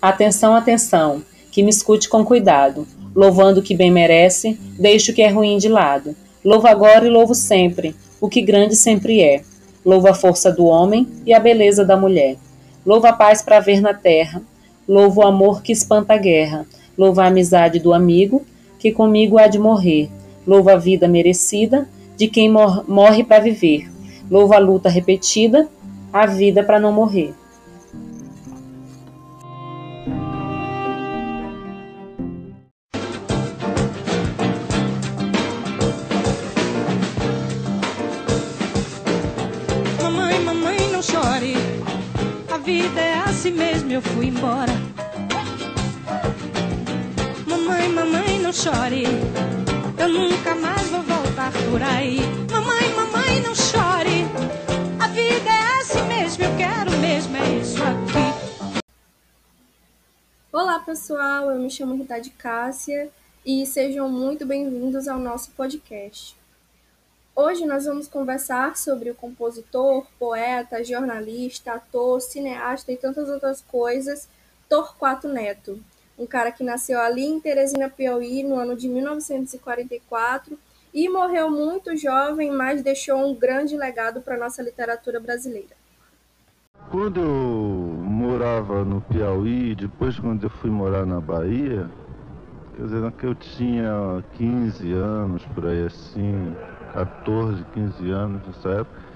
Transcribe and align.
Atenção, 0.00 0.54
atenção, 0.54 1.22
que 1.50 1.62
me 1.62 1.70
escute 1.70 2.08
com 2.08 2.24
cuidado, 2.24 2.86
louvando 3.14 3.60
o 3.60 3.62
que 3.62 3.74
bem 3.74 3.90
merece, 3.90 4.58
deixe 4.78 5.12
o 5.12 5.14
que 5.14 5.22
é 5.22 5.28
ruim 5.28 5.56
de 5.58 5.68
lado. 5.68 6.14
Louvo 6.44 6.66
agora 6.66 7.06
e 7.06 7.10
louvo 7.10 7.34
sempre, 7.34 7.94
o 8.20 8.28
que 8.28 8.42
grande 8.42 8.76
sempre 8.76 9.22
é. 9.22 9.42
Louvo 9.84 10.08
a 10.08 10.14
força 10.14 10.50
do 10.50 10.66
homem 10.66 11.06
e 11.24 11.32
a 11.32 11.40
beleza 11.40 11.84
da 11.84 11.96
mulher. 11.96 12.36
Louvo 12.84 13.06
a 13.06 13.12
paz 13.12 13.40
para 13.40 13.60
ver 13.60 13.80
na 13.80 13.94
terra. 13.94 14.42
Louvo 14.86 15.20
o 15.20 15.26
amor 15.26 15.62
que 15.62 15.72
espanta 15.72 16.14
a 16.14 16.18
guerra. 16.18 16.66
Louvo 16.96 17.20
a 17.20 17.26
amizade 17.26 17.78
do 17.78 17.94
amigo, 17.94 18.42
que 18.78 18.92
comigo 18.92 19.38
há 19.38 19.46
de 19.46 19.58
morrer. 19.58 20.10
Louvo 20.46 20.70
a 20.70 20.76
vida 20.76 21.08
merecida 21.08 21.88
de 22.16 22.28
quem 22.28 22.50
mor 22.50 22.84
morre 22.88 23.24
para 23.24 23.42
viver. 23.42 23.90
Louvo 24.30 24.54
a 24.54 24.58
luta 24.58 24.88
repetida, 24.88 25.68
a 26.12 26.26
vida 26.26 26.62
para 26.62 26.78
não 26.78 26.92
morrer. 26.92 27.34
Chore. 48.54 49.02
Eu 49.98 50.08
nunca 50.08 50.54
mais 50.54 50.88
vou 50.88 51.02
voltar 51.02 51.52
por 51.68 51.82
aí. 51.82 52.20
Mamãe, 52.50 52.94
mamãe, 52.94 53.40
não 53.42 53.54
chore. 53.54 54.24
A 55.02 55.08
vida 55.08 55.50
é 55.50 55.80
assim 55.80 56.02
mesmo, 56.06 56.44
eu 56.44 56.56
quero 56.56 56.90
mesmo, 56.98 57.36
é 57.36 57.58
isso 57.58 57.82
aqui. 57.82 58.84
Olá 60.52 60.78
pessoal, 60.78 61.50
eu 61.50 61.58
me 61.58 61.68
chamo 61.68 61.96
Rita 61.96 62.20
de 62.20 62.30
Cássia 62.30 63.10
e 63.44 63.66
sejam 63.66 64.08
muito 64.08 64.46
bem-vindos 64.46 65.08
ao 65.08 65.18
nosso 65.18 65.50
podcast. 65.50 66.36
Hoje 67.34 67.66
nós 67.66 67.86
vamos 67.86 68.06
conversar 68.06 68.76
sobre 68.76 69.10
o 69.10 69.16
compositor, 69.16 70.06
poeta, 70.16 70.84
jornalista, 70.84 71.72
ator, 71.72 72.20
cineasta 72.20 72.92
e 72.92 72.96
tantas 72.96 73.28
outras 73.28 73.60
coisas, 73.62 74.28
Torquato 74.68 75.26
Neto, 75.26 75.82
um 76.18 76.26
cara 76.26 76.52
que 76.52 76.62
nasceu 76.62 77.00
ali 77.00 77.24
em 77.24 77.40
Teresina, 77.40 77.88
Piauí, 77.88 78.42
no 78.42 78.56
ano 78.56 78.76
de 78.76 78.88
1944 78.88 80.58
e 80.92 81.08
morreu 81.08 81.50
muito 81.50 81.96
jovem, 81.96 82.52
mas 82.52 82.82
deixou 82.82 83.18
um 83.18 83.34
grande 83.34 83.76
legado 83.76 84.20
para 84.20 84.36
a 84.36 84.38
nossa 84.38 84.62
literatura 84.62 85.18
brasileira. 85.18 85.74
Quando 86.90 87.20
eu 87.20 88.04
morava 88.04 88.84
no 88.84 89.00
Piauí, 89.00 89.74
depois 89.74 90.18
quando 90.18 90.44
eu 90.44 90.50
fui 90.50 90.70
morar 90.70 91.04
na 91.04 91.20
Bahia, 91.20 91.90
quer 92.76 92.82
dizer, 92.82 93.12
que 93.12 93.26
eu 93.26 93.34
tinha 93.34 94.22
15 94.36 94.92
anos 94.92 95.44
por 95.46 95.66
aí 95.66 95.86
assim, 95.86 96.54
14, 96.92 97.64
15 97.74 98.10
anos 98.10 98.46
nessa 98.46 98.68
época. 98.68 99.13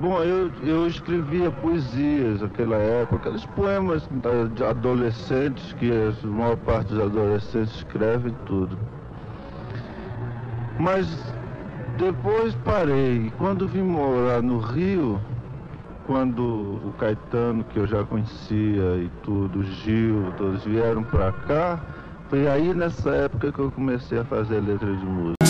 Bom, 0.00 0.20
eu, 0.22 0.50
eu 0.64 0.88
escrevia 0.88 1.50
poesias 1.50 2.40
naquela 2.40 2.76
época, 2.76 3.16
aqueles 3.16 3.46
poemas 3.46 4.08
de 4.54 4.64
adolescentes 4.64 5.72
que 5.74 5.90
a 5.90 6.26
maior 6.26 6.56
parte 6.56 6.88
dos 6.88 7.00
adolescentes 7.00 7.76
escrevem 7.76 8.34
tudo. 8.44 8.76
Mas 10.80 11.06
depois 11.96 12.54
parei. 12.64 13.32
Quando 13.38 13.68
vim 13.68 13.82
morar 13.82 14.42
no 14.42 14.58
Rio, 14.58 15.20
quando 16.06 16.42
o 16.42 16.92
Caetano, 16.98 17.62
que 17.64 17.78
eu 17.78 17.86
já 17.86 18.04
conhecia 18.04 18.96
e 18.96 19.10
tudo, 19.22 19.60
o 19.60 19.62
Gil, 19.62 20.32
todos 20.36 20.64
vieram 20.64 21.04
para 21.04 21.30
cá, 21.32 21.80
foi 22.28 22.48
aí 22.48 22.74
nessa 22.74 23.10
época 23.10 23.52
que 23.52 23.58
eu 23.60 23.70
comecei 23.70 24.18
a 24.18 24.24
fazer 24.24 24.60
letra 24.60 24.92
de 24.92 25.06
música. 25.06 25.43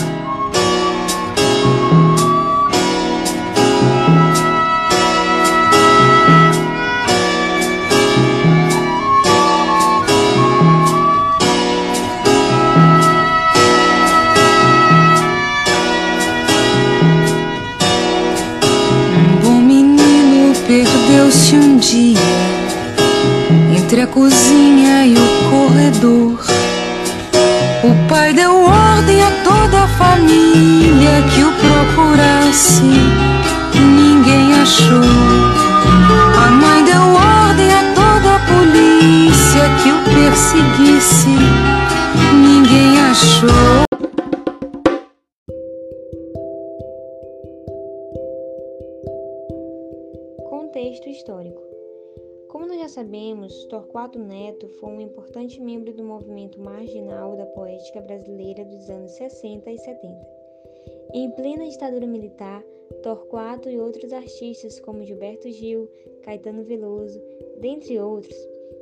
Entre 23.95 24.01
a 24.01 24.07
cozinha 24.07 25.05
e 25.05 25.13
o 25.13 25.49
corredor. 25.49 26.43
O 27.81 28.09
pai 28.09 28.33
deu 28.33 28.51
ordem 28.51 29.23
a 29.23 29.31
toda 29.41 29.83
a 29.83 29.87
família 29.87 31.23
que 31.33 31.41
o 31.41 31.51
procurasse. 31.53 32.83
Ninguém 33.73 34.53
achou. 34.61 35.01
A 36.43 36.51
mãe 36.51 36.83
deu 36.83 37.03
ordem 37.03 37.73
a 37.73 37.83
toda 37.95 38.35
a 38.35 38.39
polícia 38.51 39.63
que 39.81 39.89
o 39.89 40.03
perseguisse. 40.13 41.37
Ninguém 42.33 42.99
achou. 42.99 43.85
Contexto 50.49 51.07
histórico. 51.07 51.74
Como 52.65 52.79
já 52.79 52.87
sabemos, 52.87 53.65
Torquato 53.65 54.17
Neto 54.17 54.67
foi 54.67 54.89
um 54.89 54.99
importante 54.99 55.61
membro 55.61 55.93
do 55.93 56.03
movimento 56.03 56.59
marginal 56.59 57.35
da 57.35 57.45
poética 57.45 58.01
brasileira 58.01 58.65
dos 58.65 58.89
anos 58.89 59.11
60 59.11 59.69
e 59.69 59.77
70. 59.77 60.27
Em 61.13 61.29
plena 61.29 61.69
ditadura 61.69 62.07
militar, 62.07 62.63
Torquato 63.03 63.69
e 63.69 63.79
outros 63.79 64.11
artistas 64.11 64.79
como 64.79 65.03
Gilberto 65.03 65.47
Gil, 65.47 65.87
Caetano 66.23 66.63
Veloso, 66.63 67.21
dentre 67.59 67.99
outros, 67.99 68.35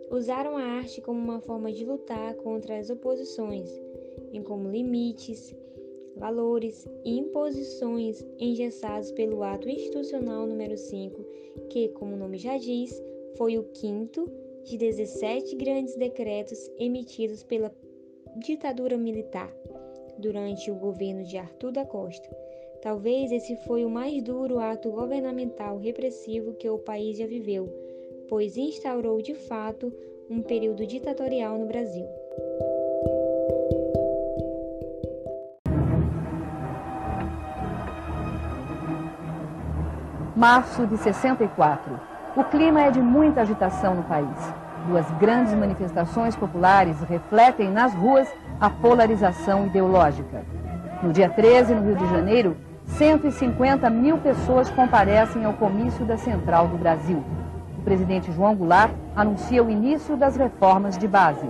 usaram 0.10 0.56
a 0.56 0.64
arte 0.64 1.02
como 1.02 1.20
uma 1.20 1.42
forma 1.42 1.70
de 1.70 1.84
lutar 1.84 2.36
contra 2.36 2.80
as 2.80 2.90
oposições, 2.90 3.70
bem 4.32 4.42
como 4.42 4.70
limites, 4.72 5.54
valores 6.16 6.88
e 7.04 7.20
imposições 7.20 8.26
engessados 8.40 9.12
pelo 9.12 9.44
Ato 9.44 9.68
Institucional 9.68 10.48
número 10.48 10.78
5, 10.78 11.22
que, 11.70 11.90
como 11.90 12.14
o 12.14 12.18
nome 12.18 12.38
já 12.38 12.58
diz, 12.58 13.04
foi 13.38 13.58
o 13.58 13.64
quinto 13.64 14.30
de 14.64 14.78
17 14.78 15.56
grandes 15.56 15.96
decretos 15.96 16.70
emitidos 16.78 17.44
pela 17.44 17.74
ditadura 18.38 18.98
militar 18.98 19.52
durante 20.18 20.72
o 20.72 20.76
governo 20.76 21.24
de 21.24 21.38
Arthur 21.38 21.72
da 21.72 21.86
Costa. 21.86 22.30
Talvez 22.82 23.32
esse 23.32 23.56
foi 23.58 23.86
o 23.86 23.90
mais 23.90 24.22
duro 24.22 24.60
ato 24.60 24.92
governamental 24.92 25.78
repressivo 25.78 26.54
que 26.54 26.70
o 26.70 26.78
país 26.78 27.18
já 27.18 27.26
viveu, 27.26 27.70
pois 28.28 28.58
instaurou 28.58 29.22
de 29.22 29.34
fato 29.34 29.92
um 30.30 30.42
período 30.42 30.86
ditatorial 30.86 31.58
no 31.58 31.66
Brasil. 31.66 32.06
Março 40.36 40.86
de 40.88 40.98
64. 40.98 42.13
O 42.36 42.44
clima 42.44 42.82
é 42.82 42.90
de 42.90 43.00
muita 43.00 43.42
agitação 43.42 43.94
no 43.94 44.02
país. 44.04 44.54
Duas 44.88 45.06
grandes 45.20 45.54
manifestações 45.54 46.36
populares 46.36 47.00
refletem 47.02 47.70
nas 47.70 47.94
ruas 47.94 48.28
a 48.60 48.72
polarização 48.72 49.68
ideológica. 49.68 50.44
No 51.04 51.14
dia 51.14 51.30
13, 51.30 51.76
no 51.76 51.86
Rio 51.86 51.96
de 51.96 52.10
Janeiro, 52.10 52.58
150 52.86 53.88
mil 53.92 54.18
pessoas 54.18 54.68
comparecem 54.72 55.46
ao 55.46 55.54
comício 55.54 56.06
da 56.06 56.18
Central 56.18 56.68
do 56.68 56.76
Brasil. 56.76 57.24
O 57.78 57.84
presidente 57.84 58.32
João 58.32 58.56
Goulart 58.56 58.92
anuncia 59.16 59.64
o 59.64 59.70
início 59.70 60.18
das 60.18 60.36
reformas 60.36 60.98
de 60.98 61.08
base. 61.08 61.48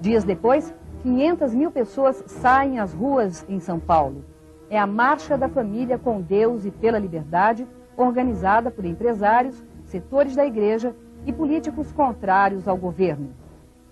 Dias 0.00 0.24
depois, 0.24 0.74
500 1.04 1.54
mil 1.54 1.70
pessoas 1.70 2.24
saem 2.26 2.80
às 2.80 2.92
ruas 2.92 3.46
em 3.48 3.60
São 3.60 3.78
Paulo. 3.78 4.24
É 4.68 4.76
a 4.76 4.86
Marcha 4.86 5.38
da 5.38 5.48
Família 5.48 5.96
com 5.96 6.20
Deus 6.20 6.64
e 6.64 6.72
pela 6.72 6.98
Liberdade, 6.98 7.68
organizada 7.96 8.68
por 8.68 8.84
empresários, 8.84 9.62
setores 9.92 10.34
da 10.34 10.46
igreja 10.46 10.96
e 11.26 11.32
políticos 11.32 11.92
contrários 11.92 12.66
ao 12.66 12.78
governo. 12.78 13.36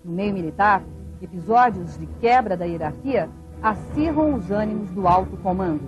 No 0.03 0.11
meio 0.11 0.33
militar, 0.33 0.83
episódios 1.21 1.95
de 1.95 2.07
quebra 2.19 2.57
da 2.57 2.65
hierarquia 2.65 3.29
acirram 3.61 4.33
os 4.33 4.49
ânimos 4.49 4.89
do 4.89 5.07
alto 5.07 5.37
comando. 5.37 5.87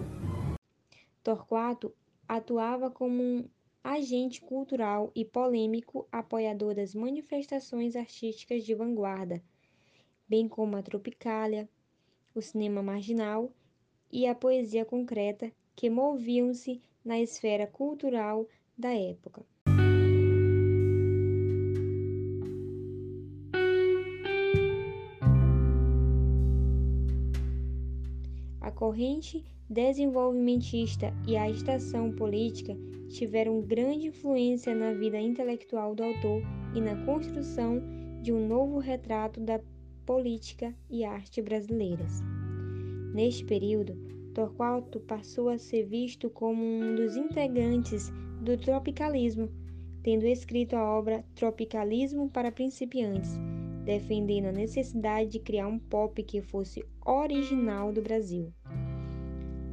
Torquato 1.24 1.92
atuava 2.27 2.92
como 2.92 3.24
um 3.24 3.50
agente 3.83 4.39
cultural 4.39 5.12
e 5.15 5.25
polêmico 5.25 6.07
apoiador 6.12 6.75
das 6.75 6.94
manifestações 6.94 7.95
artísticas 7.95 8.63
de 8.63 8.75
vanguarda, 8.75 9.42
bem 10.30 10.48
como 10.48 10.77
a 10.77 10.83
Tropicália, 10.83 11.68
o 12.36 12.42
cinema 12.42 12.83
marginal 12.83 13.51
e 14.12 14.27
a 14.27 14.36
poesia 14.36 14.86
concreta 14.86 15.51
que 15.75 15.89
moviam-se 15.89 16.80
na 17.04 17.19
esfera 17.19 17.65
cultural 17.65 18.48
da 18.77 18.94
época. 18.94 19.44
Corrente 28.74 29.44
desenvolvimentista 29.70 31.14
e 31.28 31.36
a 31.36 31.44
agitação 31.44 32.12
política 32.12 32.75
tiveram 33.10 33.62
grande 33.62 34.08
influência 34.08 34.75
na 34.75 34.94
vida 34.94 35.20
intelectual 35.20 35.96
do 35.96 36.04
autor 36.04 36.42
e 36.75 36.81
na 36.81 36.96
construção 37.06 37.81
de 38.22 38.31
um 38.31 38.48
novo 38.48 38.80
retrato 38.80 39.40
da 39.40 39.60
política 40.06 40.74
e 40.90 41.04
arte 41.04 41.42
brasileiras. 41.42 42.22
Neste 43.14 43.46
período, 43.46 43.96
Torquato 44.34 45.00
passou 45.00 45.50
a 45.50 45.58
ser 45.58 45.86
visto 45.86 46.30
como 46.30 46.64
um 46.64 46.96
dos 46.96 47.16
integrantes 47.16 48.12
do 48.42 48.58
tropicalismo, 48.58 49.50
tendo 50.02 50.25
escrito 50.25 50.75
a 50.75 50.84
obra 50.84 51.24
Tropicalismo 51.36 52.30
para 52.30 52.52
Principiantes, 52.52 53.38
defendendo 53.86 54.48
a 54.48 54.52
necessidade 54.52 55.30
de 55.30 55.40
criar 55.40 55.68
um 55.68 55.78
pop 55.78 56.22
que 56.24 56.42
fosse 56.42 56.84
original 57.06 57.94
do 57.94 58.02
Brasil. 58.02 58.52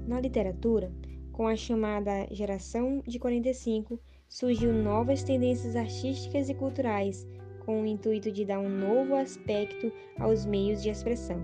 Na 0.07 0.21
literatura, 0.21 0.93
com 1.33 1.47
a 1.47 1.57
chamada 1.57 2.27
geração 2.31 3.03
de 3.07 3.19
45, 3.19 3.99
surgiu 4.29 4.73
novas 4.73 5.23
tendências 5.23 5.75
artísticas 5.77 6.49
e 6.49 6.55
culturais, 6.55 7.27
com 7.65 7.83
o 7.83 7.87
intuito 7.87 8.31
de 8.31 8.45
dar 8.45 8.59
um 8.59 8.69
novo 8.69 9.15
aspecto 9.15 9.93
aos 10.19 10.45
meios 10.45 10.83
de 10.83 10.91
expressão. 10.91 11.41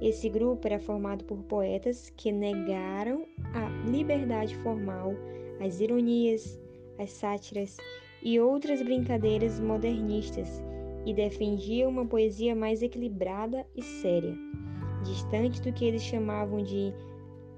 Esse 0.00 0.28
grupo 0.28 0.66
era 0.66 0.78
formado 0.78 1.24
por 1.24 1.42
poetas 1.44 2.10
que 2.16 2.32
negaram 2.32 3.26
a 3.54 3.68
liberdade 3.88 4.56
formal, 4.56 5.14
as 5.60 5.80
ironias, 5.80 6.58
as 6.98 7.10
sátiras 7.12 7.76
e 8.22 8.40
outras 8.40 8.82
brincadeiras 8.82 9.60
modernistas 9.60 10.62
e 11.04 11.14
defendiam 11.14 11.90
uma 11.90 12.06
poesia 12.06 12.54
mais 12.54 12.82
equilibrada 12.82 13.66
e 13.76 13.82
séria, 13.82 14.34
distante 15.04 15.60
do 15.60 15.72
que 15.72 15.84
eles 15.84 16.02
chamavam 16.02 16.62
de 16.62 16.92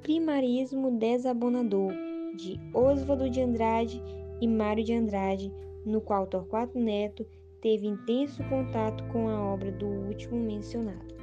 primarismo 0.03 0.91
desabonador, 0.99 1.93
de 2.35 2.59
Oswaldo 2.75 3.31
de 3.31 3.41
Andrade 3.41 4.03
e 4.41 4.49
Mário 4.49 4.83
de 4.83 4.93
Andrade, 4.93 5.53
no 5.87 6.01
qual 6.01 6.27
Torquato 6.27 6.79
Neto 6.79 7.25
teve 7.61 7.87
intenso 7.87 8.43
contato 8.45 9.05
com 9.05 9.29
a 9.29 9.41
obra 9.41 9.71
do 9.71 9.87
último 9.87 10.41
mencionado. 10.41 11.15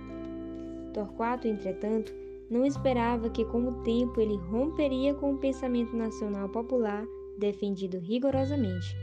Torquato, 0.93 1.47
entretanto, 1.47 2.13
não 2.49 2.65
esperava 2.65 3.29
que, 3.29 3.43
com 3.45 3.67
o 3.67 3.83
tempo, 3.83 4.21
ele 4.21 4.35
romperia 4.35 5.13
com 5.13 5.33
o 5.33 5.37
pensamento 5.37 5.95
nacional 5.95 6.47
popular 6.49 7.05
defendido 7.37 7.99
rigorosamente. 7.99 8.95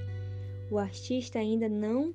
O 0.70 0.78
artista 0.78 1.38
ainda 1.38 1.68
não 1.68 2.14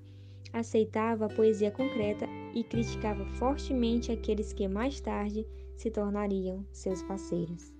aceitava 0.51 1.25
a 1.25 1.29
poesia 1.29 1.71
concreta 1.71 2.27
e 2.53 2.63
criticava 2.63 3.25
fortemente 3.37 4.11
aqueles 4.11 4.51
que 4.51 4.67
mais 4.67 4.99
tarde 4.99 5.45
se 5.81 5.89
tornariam 5.89 6.63
seus 6.71 7.01
parceiros. 7.03 7.73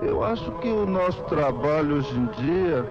Eu 0.00 0.22
acho 0.22 0.50
que 0.58 0.68
o 0.68 0.86
nosso 0.86 1.22
trabalho 1.24 1.96
hoje 1.96 2.16
em 2.16 2.26
dia 2.26 2.84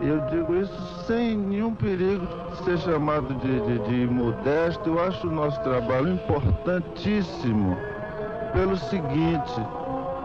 eu 0.00 0.20
digo 0.26 0.54
isso 0.56 1.04
sem 1.04 1.36
nenhum 1.36 1.74
perigo 1.74 2.26
de 2.26 2.64
ser 2.64 2.78
chamado 2.78 3.32
de, 3.34 3.60
de, 3.60 3.78
de 3.88 4.12
modesto. 4.12 4.90
Eu 4.90 5.00
acho 5.02 5.28
o 5.28 5.30
nosso 5.30 5.60
trabalho 5.62 6.14
importantíssimo 6.14 7.76
pelo 8.52 8.76
seguinte, 8.76 9.54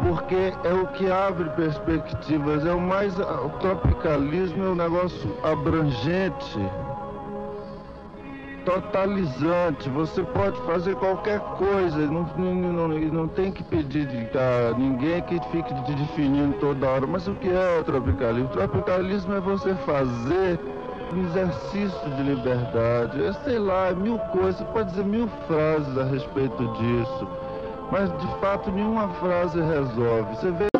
porque 0.08 0.54
é 0.68 0.74
o 0.74 0.88
que 0.88 1.10
abre 1.10 1.50
perspectivas, 1.52 2.66
é 2.66 2.74
o 2.74 2.82
mais. 2.82 3.18
O 3.20 3.50
tropicalismo 3.60 4.64
é 4.64 4.70
um 4.70 4.76
negócio 4.76 5.38
abrangente 5.44 6.60
totalizante. 8.66 9.90
Você 9.90 10.24
pode 10.24 10.60
fazer 10.62 10.96
qualquer 10.96 11.40
coisa. 11.58 11.98
Não, 11.98 12.24
não, 12.38 12.88
não 12.88 13.28
tem 13.28 13.52
que 13.52 13.64
pedir 13.64 14.08
a 14.36 14.78
ninguém 14.78 15.22
que 15.24 15.40
fique 15.52 15.74
te 15.84 15.94
definindo 15.94 16.58
toda 16.60 16.88
hora. 16.88 17.08
Mas 17.08 17.28
o 17.28 17.36
que 17.36 17.50
é 17.50 17.80
o 17.80 17.84
tropicalismo? 17.84 18.50
O 18.50 18.52
tropicalismo 18.52 19.34
é 19.34 19.40
você 19.40 19.74
fazer 19.76 20.60
um 21.14 21.26
exercício 21.26 22.10
de 22.16 22.24
liberdade. 22.24 23.24
É, 23.24 23.34
sei 23.44 23.60
lá, 23.60 23.88
é 23.88 23.94
mil 23.94 24.18
coisas. 24.32 24.58
Você 24.58 24.66
pode 24.66 24.90
dizer 24.90 25.06
mil 25.06 25.28
frases 25.48 25.98
a 25.98 26.04
respeito 26.04 26.68
disso. 26.74 27.28
Mas 27.92 28.10
de 28.20 28.28
fato 28.40 28.72
nenhuma 28.72 29.10
frase 29.16 29.60
resolve. 29.60 30.36
Você 30.36 30.52
vê 30.52 30.71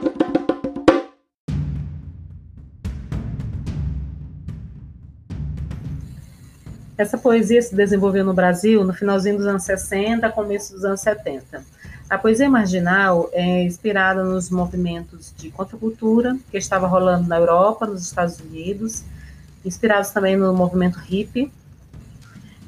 Essa 7.02 7.18
poesia 7.18 7.60
se 7.60 7.74
desenvolveu 7.74 8.24
no 8.24 8.32
Brasil 8.32 8.84
no 8.84 8.94
finalzinho 8.94 9.36
dos 9.36 9.48
anos 9.48 9.64
60, 9.64 10.30
começo 10.30 10.72
dos 10.72 10.86
anos 10.86 11.02
70. 11.02 11.64
A 12.08 12.16
poesia 12.16 12.48
marginal 12.48 13.28
é 13.34 13.64
inspirada 13.64 14.24
nos 14.24 14.52
movimentos 14.52 15.34
de 15.36 15.50
contracultura 15.50 16.38
que 16.52 16.58
estava 16.60 16.86
rolando 16.86 17.28
na 17.28 17.40
Europa, 17.40 17.88
nos 17.88 18.04
Estados 18.04 18.40
Unidos, 18.40 19.04
inspirados 19.66 20.12
também 20.12 20.38
no 20.38 20.54
movimento 20.54 21.00
hippie. 21.00 21.52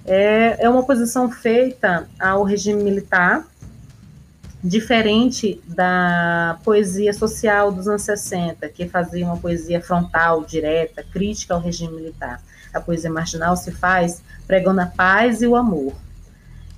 É, 0.03 0.65
é 0.65 0.67
uma 0.67 0.79
oposição 0.79 1.29
feita 1.29 2.09
ao 2.19 2.43
regime 2.43 2.81
militar, 2.81 3.45
diferente 4.63 5.61
da 5.67 6.57
poesia 6.63 7.13
social 7.13 7.71
dos 7.71 7.87
anos 7.87 8.01
60, 8.01 8.67
que 8.69 8.89
fazia 8.89 9.25
uma 9.27 9.37
poesia 9.37 9.79
frontal, 9.79 10.43
direta, 10.43 11.03
crítica 11.03 11.53
ao 11.53 11.61
regime 11.61 11.93
militar 11.93 12.41
a 12.73 12.81
poesia 12.81 13.11
marginal 13.11 13.55
se 13.55 13.71
faz 13.71 14.21
pregando 14.47 14.81
a 14.81 14.85
paz 14.85 15.41
e 15.41 15.47
o 15.47 15.55
amor. 15.55 15.93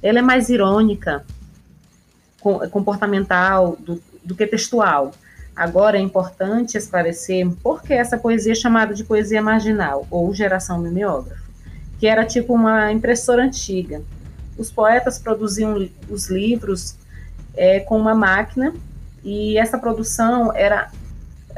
Ela 0.02 0.20
é 0.20 0.22
mais 0.22 0.50
irônica, 0.50 1.26
comportamental 2.72 3.76
do, 3.80 4.02
do 4.24 4.36
que 4.36 4.46
textual. 4.46 5.12
Agora 5.56 5.98
é 5.98 6.02
importante 6.02 6.78
esclarecer 6.78 7.50
por 7.64 7.82
que 7.82 7.94
essa 7.94 8.18
poesia 8.18 8.52
é 8.52 8.56
chamada 8.56 8.94
de 8.94 9.04
poesia 9.04 9.42
marginal, 9.42 10.06
ou 10.12 10.34
geração 10.34 10.78
mimeógrafa, 10.80 11.42
que 11.98 12.08
era 12.08 12.26
tipo 12.26 12.54
uma 12.54 12.92
impressora 12.92 13.44
antiga. 13.44 14.02
Os 14.58 14.70
poetas 14.70 15.18
produziam 15.18 15.90
os 16.10 16.30
livros 16.30 16.98
é, 17.56 17.80
com 17.80 17.98
uma 17.98 18.14
máquina, 18.14 18.74
e 19.24 19.58
essa 19.58 19.78
produção 19.78 20.54
era 20.54 20.92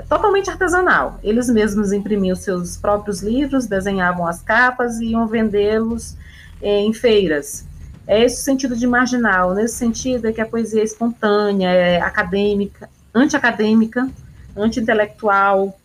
totalmente 0.03 0.49
artesanal. 0.49 1.19
Eles 1.23 1.49
mesmos 1.49 1.91
imprimiam 1.91 2.35
seus 2.35 2.77
próprios 2.77 3.21
livros, 3.21 3.65
desenhavam 3.65 4.27
as 4.27 4.41
capas 4.41 4.99
e 4.99 5.07
iam 5.07 5.27
vendê-los 5.27 6.15
eh, 6.61 6.81
em 6.81 6.93
feiras. 6.93 7.65
É 8.07 8.23
esse 8.23 8.41
o 8.41 8.43
sentido 8.43 8.75
de 8.75 8.87
marginal. 8.87 9.53
Nesse 9.53 9.75
sentido 9.75 10.27
é 10.27 10.31
que 10.31 10.39
a 10.39 10.45
poesia 10.45 10.81
é 10.81 10.83
espontânea, 10.83 11.69
é 11.69 11.99
acadêmica, 11.99 12.89
anti-acadêmica, 13.13 14.09
anti-intelectual, 14.55 15.77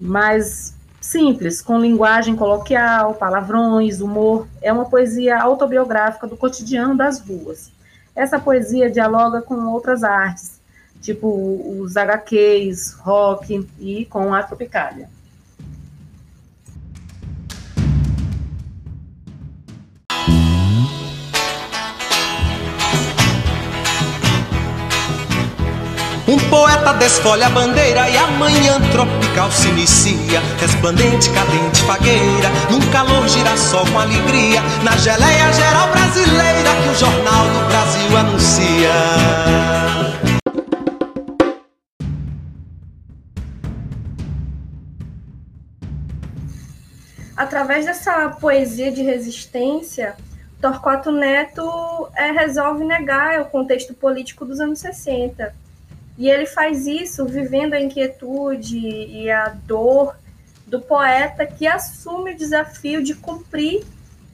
mais 0.00 0.74
simples, 1.00 1.60
com 1.60 1.78
linguagem 1.78 2.36
coloquial, 2.36 3.14
palavrões, 3.14 4.00
humor. 4.00 4.46
É 4.62 4.72
uma 4.72 4.84
poesia 4.84 5.40
autobiográfica 5.40 6.26
do 6.26 6.36
cotidiano 6.36 6.96
das 6.96 7.18
ruas. 7.20 7.72
Essa 8.14 8.38
poesia 8.38 8.90
dialoga 8.90 9.42
com 9.42 9.54
outras 9.66 10.04
artes, 10.04 10.57
tipo 11.00 11.80
os 11.80 11.96
HQs, 11.96 12.94
rock 13.00 13.66
e 13.78 14.04
com 14.06 14.34
a 14.34 14.42
Tropicália. 14.42 15.08
Um 26.28 26.38
poeta 26.50 26.92
desfolha 26.92 27.46
a 27.46 27.48
bandeira 27.48 28.06
e 28.10 28.14
amanhã 28.18 28.78
tropical 28.92 29.50
se 29.50 29.66
inicia. 29.68 30.42
Resplandente, 30.60 31.30
cadente, 31.30 31.82
fagueira, 31.84 32.50
num 32.70 32.80
calor 32.92 33.26
girassol 33.26 33.86
com 33.86 33.98
alegria. 33.98 34.60
Na 34.84 34.94
geleia 34.98 35.50
geral 35.54 35.88
brasileira 35.88 36.68
que 36.82 36.88
o 36.90 36.94
Jornal 36.94 37.27
através 47.68 47.84
dessa 47.84 48.30
poesia 48.30 48.90
de 48.90 49.02
resistência, 49.02 50.16
Torquato 50.58 51.12
Neto 51.12 52.08
é, 52.16 52.30
resolve 52.30 52.82
negar 52.82 53.42
o 53.42 53.44
contexto 53.44 53.92
político 53.92 54.46
dos 54.46 54.58
anos 54.58 54.78
60. 54.78 55.54
E 56.16 56.30
ele 56.30 56.46
faz 56.46 56.86
isso 56.86 57.26
vivendo 57.26 57.74
a 57.74 57.80
inquietude 57.80 58.78
e 58.78 59.30
a 59.30 59.50
dor 59.66 60.16
do 60.66 60.80
poeta 60.80 61.44
que 61.44 61.66
assume 61.66 62.32
o 62.32 62.36
desafio 62.36 63.04
de 63.04 63.14
cumprir 63.14 63.84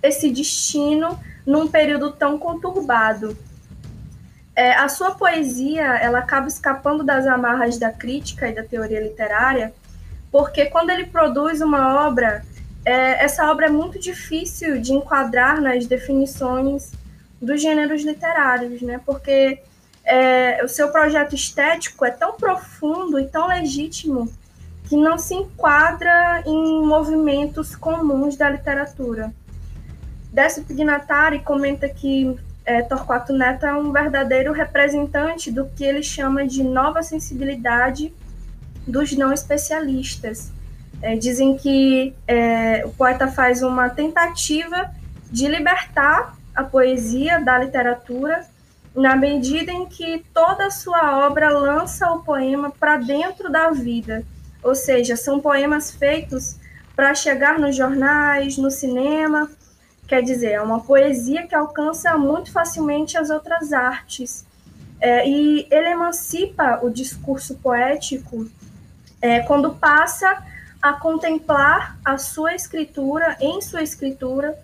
esse 0.00 0.30
destino 0.30 1.18
num 1.44 1.66
período 1.66 2.12
tão 2.12 2.38
conturbado. 2.38 3.36
É, 4.54 4.74
a 4.74 4.88
sua 4.88 5.10
poesia 5.16 5.96
ela 5.96 6.20
acaba 6.20 6.46
escapando 6.46 7.02
das 7.02 7.26
amarras 7.26 7.78
da 7.78 7.90
crítica 7.90 8.48
e 8.48 8.54
da 8.54 8.62
teoria 8.62 9.00
literária, 9.00 9.74
porque 10.30 10.66
quando 10.66 10.90
ele 10.90 11.06
produz 11.06 11.60
uma 11.60 12.06
obra 12.06 12.44
é, 12.84 13.24
essa 13.24 13.50
obra 13.50 13.66
é 13.66 13.70
muito 13.70 13.98
difícil 13.98 14.80
de 14.80 14.92
enquadrar 14.92 15.60
nas 15.60 15.86
definições 15.86 16.92
dos 17.40 17.60
gêneros 17.60 18.02
literários, 18.02 18.82
né? 18.82 19.00
Porque 19.04 19.60
é, 20.04 20.62
o 20.62 20.68
seu 20.68 20.90
projeto 20.90 21.34
estético 21.34 22.04
é 22.04 22.10
tão 22.10 22.34
profundo 22.34 23.18
e 23.18 23.26
tão 23.26 23.48
legítimo 23.48 24.30
que 24.88 24.96
não 24.96 25.16
se 25.16 25.34
enquadra 25.34 26.42
em 26.46 26.84
movimentos 26.84 27.74
comuns 27.74 28.36
da 28.36 28.50
literatura. 28.50 29.32
Décio 30.30 30.64
Pignatari 30.64 31.38
comenta 31.38 31.88
que 31.88 32.36
é, 32.66 32.82
Torquato 32.82 33.32
Neto 33.32 33.64
é 33.64 33.74
um 33.74 33.92
verdadeiro 33.92 34.52
representante 34.52 35.50
do 35.50 35.66
que 35.66 35.84
ele 35.84 36.02
chama 36.02 36.46
de 36.46 36.62
nova 36.62 37.02
sensibilidade 37.02 38.12
dos 38.86 39.12
não 39.16 39.32
especialistas. 39.32 40.52
É, 41.02 41.16
dizem 41.16 41.56
que 41.56 42.14
é, 42.26 42.82
o 42.86 42.90
poeta 42.90 43.28
faz 43.28 43.62
uma 43.62 43.90
tentativa 43.90 44.90
de 45.30 45.46
libertar 45.48 46.36
a 46.54 46.62
poesia 46.62 47.40
da 47.40 47.58
literatura 47.58 48.46
na 48.94 49.16
medida 49.16 49.72
em 49.72 49.86
que 49.86 50.24
toda 50.32 50.66
a 50.66 50.70
sua 50.70 51.26
obra 51.26 51.50
lança 51.50 52.10
o 52.12 52.22
poema 52.22 52.70
para 52.70 52.96
dentro 52.96 53.50
da 53.50 53.70
vida, 53.70 54.24
ou 54.62 54.74
seja, 54.74 55.16
são 55.16 55.40
poemas 55.40 55.90
feitos 55.90 56.56
para 56.94 57.14
chegar 57.14 57.58
nos 57.58 57.74
jornais, 57.74 58.56
no 58.56 58.70
cinema, 58.70 59.50
quer 60.06 60.22
dizer, 60.22 60.52
é 60.52 60.62
uma 60.62 60.80
poesia 60.80 61.46
que 61.46 61.54
alcança 61.54 62.16
muito 62.16 62.52
facilmente 62.52 63.18
as 63.18 63.30
outras 63.30 63.72
artes. 63.72 64.46
É, 65.00 65.28
e 65.28 65.66
ele 65.70 65.88
emancipa 65.88 66.78
o 66.82 66.88
discurso 66.88 67.56
poético 67.56 68.46
é, 69.20 69.40
quando 69.40 69.74
passa 69.74 70.42
a 70.84 70.92
contemplar 70.92 71.98
a 72.04 72.18
sua 72.18 72.54
escritura, 72.54 73.38
em 73.40 73.58
sua 73.62 73.82
escritura, 73.82 74.54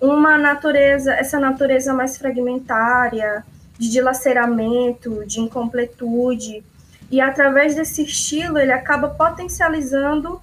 uma 0.00 0.38
natureza, 0.38 1.12
essa 1.12 1.40
natureza 1.40 1.92
mais 1.92 2.16
fragmentária, 2.16 3.44
de 3.76 3.90
dilaceramento, 3.90 5.26
de 5.26 5.40
incompletude, 5.40 6.62
e 7.10 7.20
através 7.20 7.74
desse 7.74 8.04
estilo 8.04 8.56
ele 8.56 8.70
acaba 8.70 9.08
potencializando 9.08 10.40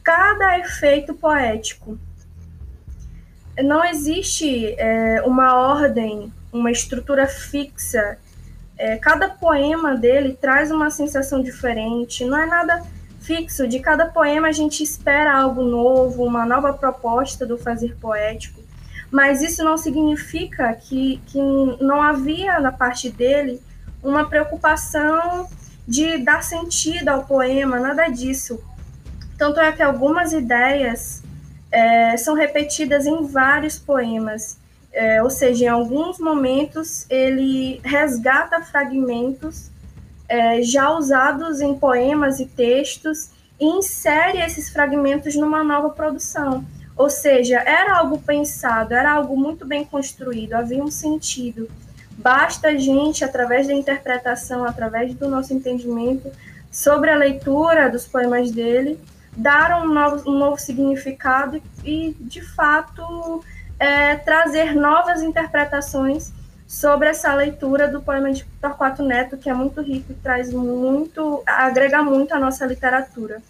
cada 0.00 0.56
efeito 0.60 1.12
poético. 1.12 1.98
Não 3.60 3.84
existe 3.84 4.76
é, 4.78 5.20
uma 5.22 5.56
ordem, 5.56 6.32
uma 6.52 6.70
estrutura 6.70 7.26
fixa. 7.26 8.16
É, 8.78 8.96
cada 8.96 9.28
poema 9.28 9.96
dele 9.96 10.38
traz 10.40 10.70
uma 10.70 10.88
sensação 10.88 11.42
diferente, 11.42 12.24
não 12.24 12.38
é 12.38 12.46
nada 12.46 12.80
fixo. 13.28 13.68
De 13.68 13.78
cada 13.78 14.06
poema 14.06 14.48
a 14.48 14.52
gente 14.52 14.82
espera 14.82 15.38
algo 15.38 15.62
novo, 15.62 16.24
uma 16.24 16.44
nova 16.44 16.72
proposta 16.72 17.46
do 17.46 17.56
fazer 17.56 17.96
poético 18.00 18.68
mas 19.10 19.40
isso 19.42 19.64
não 19.64 19.76
significa 19.76 20.72
que, 20.74 21.20
que 21.26 21.38
não 21.80 22.02
havia 22.02 22.60
na 22.60 22.70
parte 22.70 23.10
dele 23.10 23.60
uma 24.02 24.28
preocupação 24.28 25.48
de 25.86 26.18
dar 26.18 26.42
sentido 26.42 27.08
ao 27.08 27.24
poema, 27.24 27.80
nada 27.80 28.08
disso. 28.08 28.62
Tanto 29.38 29.60
é 29.60 29.72
que 29.72 29.82
algumas 29.82 30.32
ideias 30.32 31.22
é, 31.70 32.16
são 32.16 32.34
repetidas 32.34 33.06
em 33.06 33.26
vários 33.26 33.78
poemas, 33.78 34.58
é, 34.92 35.22
ou 35.22 35.30
seja, 35.30 35.64
em 35.64 35.68
alguns 35.68 36.18
momentos 36.18 37.06
ele 37.08 37.80
resgata 37.82 38.60
fragmentos 38.60 39.70
é, 40.28 40.62
já 40.62 40.90
usados 40.90 41.60
em 41.60 41.74
poemas 41.74 42.38
e 42.38 42.46
textos 42.46 43.30
e 43.58 43.64
insere 43.64 44.38
esses 44.38 44.70
fragmentos 44.70 45.34
numa 45.34 45.64
nova 45.64 45.90
produção. 45.90 46.64
Ou 46.96 47.08
seja, 47.08 47.60
era 47.60 47.96
algo 47.96 48.18
pensado, 48.18 48.92
era 48.92 49.12
algo 49.12 49.36
muito 49.36 49.64
bem 49.64 49.84
construído, 49.84 50.54
havia 50.54 50.82
um 50.82 50.90
sentido. 50.90 51.68
Basta 52.12 52.68
a 52.68 52.76
gente, 52.76 53.24
através 53.24 53.68
da 53.68 53.72
interpretação, 53.72 54.64
através 54.64 55.14
do 55.14 55.28
nosso 55.28 55.54
entendimento 55.54 56.30
sobre 56.70 57.10
a 57.10 57.16
leitura 57.16 57.88
dos 57.88 58.06
poemas 58.06 58.50
dele, 58.50 58.98
dar 59.36 59.80
um 59.80 59.88
novo, 59.88 60.28
um 60.28 60.36
novo 60.36 60.58
significado 60.58 61.62
e, 61.84 62.16
de 62.20 62.42
fato, 62.42 63.44
é, 63.78 64.16
trazer 64.16 64.74
novas 64.74 65.22
interpretações 65.22 66.32
sobre 66.68 67.08
essa 67.08 67.32
leitura 67.34 67.88
do 67.88 68.02
poema 68.02 68.30
de 68.30 68.44
Torquato 68.60 69.02
Neto, 69.02 69.38
que 69.38 69.48
é 69.48 69.54
muito 69.54 69.80
rico 69.80 70.12
e 70.12 70.14
traz 70.16 70.52
muito, 70.52 71.42
agrega 71.46 72.02
muito 72.02 72.34
à 72.34 72.38
nossa 72.38 72.66
literatura. 72.66 73.40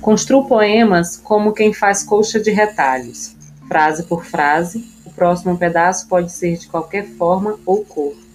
Construo 0.00 0.46
poemas 0.48 1.18
como 1.18 1.52
quem 1.52 1.74
faz 1.74 2.02
colcha 2.02 2.40
de 2.40 2.50
retalhos, 2.50 3.36
frase 3.68 4.04
por 4.04 4.24
frase. 4.24 4.88
O 5.04 5.10
próximo 5.10 5.58
pedaço 5.58 6.08
pode 6.08 6.32
ser 6.32 6.56
de 6.56 6.68
qualquer 6.68 7.06
forma 7.06 7.58
ou 7.66 7.84
cor. 7.84 8.25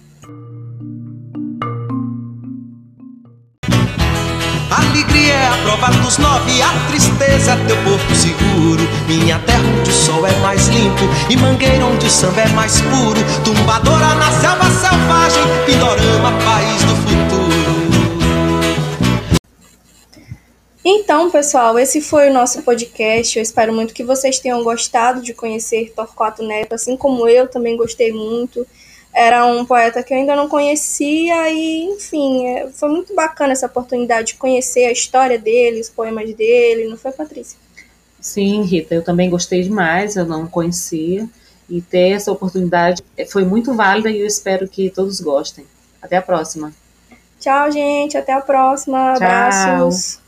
A 5.52 5.56
prova 5.58 5.90
dos 5.98 6.16
nove, 6.16 6.62
a 6.62 6.86
tristeza 6.88 7.56
teu 7.66 7.76
porto 7.84 8.14
seguro. 8.14 8.82
Minha 9.06 9.38
terra 9.40 9.62
onde 9.78 9.90
o 9.90 9.92
sol 9.92 10.26
é 10.26 10.32
mais 10.36 10.68
limpo 10.68 11.02
e 11.28 11.36
mangueira 11.36 11.84
onde 11.84 12.06
o 12.06 12.10
samba 12.10 12.40
é 12.40 12.48
mais 12.48 12.80
puro. 12.80 13.20
Tumbadora 13.44 14.14
na 14.14 14.32
selva 14.32 14.64
selvagem, 14.64 15.42
Pindorama, 15.66 16.32
país 16.44 16.82
do 16.84 16.96
futuro. 16.96 17.92
Então, 20.84 21.30
pessoal, 21.30 21.78
esse 21.78 22.00
foi 22.00 22.30
o 22.30 22.32
nosso 22.32 22.62
podcast. 22.62 23.38
Eu 23.38 23.42
espero 23.42 23.72
muito 23.72 23.94
que 23.94 24.02
vocês 24.02 24.38
tenham 24.38 24.64
gostado 24.64 25.22
de 25.22 25.32
conhecer 25.34 25.92
Torquato 25.94 26.42
Neto, 26.42 26.74
assim 26.74 26.96
como 26.96 27.28
eu 27.28 27.46
também 27.46 27.76
gostei 27.76 28.10
muito. 28.10 28.66
Era 29.14 29.44
um 29.46 29.64
poeta 29.64 30.02
que 30.02 30.14
eu 30.14 30.18
ainda 30.18 30.34
não 30.34 30.48
conhecia 30.48 31.50
e, 31.50 31.84
enfim, 31.84 32.46
é, 32.46 32.68
foi 32.70 32.88
muito 32.88 33.14
bacana 33.14 33.52
essa 33.52 33.66
oportunidade 33.66 34.28
de 34.28 34.34
conhecer 34.34 34.86
a 34.86 34.92
história 34.92 35.38
dele, 35.38 35.80
os 35.80 35.90
poemas 35.90 36.32
dele, 36.34 36.88
não 36.88 36.96
foi, 36.96 37.12
Patrícia? 37.12 37.58
Sim, 38.20 38.62
Rita, 38.62 38.94
eu 38.94 39.04
também 39.04 39.28
gostei 39.28 39.62
demais, 39.62 40.16
eu 40.16 40.24
não 40.24 40.46
conhecia. 40.46 41.28
E 41.68 41.80
ter 41.80 42.10
essa 42.10 42.30
oportunidade 42.30 43.02
foi 43.30 43.44
muito 43.44 43.74
válida 43.74 44.10
e 44.10 44.20
eu 44.20 44.26
espero 44.26 44.68
que 44.68 44.90
todos 44.90 45.20
gostem. 45.20 45.64
Até 46.00 46.16
a 46.16 46.22
próxima. 46.22 46.72
Tchau, 47.40 47.70
gente. 47.70 48.16
Até 48.16 48.32
a 48.32 48.40
próxima. 48.40 49.14
Tchau. 49.14 49.26
Abraços. 49.26 50.21